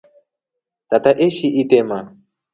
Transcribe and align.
Tata 0.89 1.11
eshi 1.27 1.47
itema. 1.61 1.97